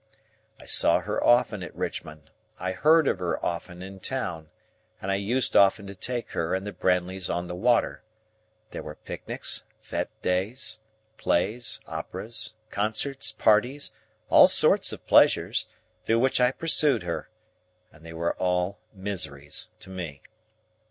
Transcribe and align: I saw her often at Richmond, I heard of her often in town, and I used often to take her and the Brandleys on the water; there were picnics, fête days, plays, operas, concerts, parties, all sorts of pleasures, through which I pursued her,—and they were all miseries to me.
I 0.59 0.65
saw 0.65 1.01
her 1.01 1.23
often 1.23 1.61
at 1.61 1.75
Richmond, 1.75 2.31
I 2.57 2.71
heard 2.71 3.07
of 3.07 3.19
her 3.19 3.37
often 3.45 3.83
in 3.83 3.99
town, 3.99 4.49
and 4.99 5.11
I 5.11 5.15
used 5.15 5.55
often 5.55 5.85
to 5.85 5.93
take 5.93 6.31
her 6.31 6.55
and 6.55 6.65
the 6.65 6.71
Brandleys 6.71 7.29
on 7.29 7.47
the 7.47 7.53
water; 7.53 8.01
there 8.71 8.81
were 8.81 8.95
picnics, 8.95 9.61
fête 9.79 10.07
days, 10.23 10.79
plays, 11.17 11.79
operas, 11.85 12.55
concerts, 12.71 13.31
parties, 13.31 13.93
all 14.27 14.47
sorts 14.47 14.91
of 14.91 15.05
pleasures, 15.05 15.67
through 16.03 16.17
which 16.17 16.41
I 16.41 16.49
pursued 16.49 17.03
her,—and 17.03 18.03
they 18.03 18.13
were 18.13 18.33
all 18.37 18.79
miseries 18.95 19.67
to 19.81 19.91
me. 19.91 20.23